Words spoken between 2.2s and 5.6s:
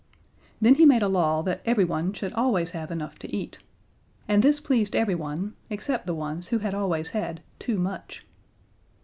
always have enough to eat. And this pleased everyone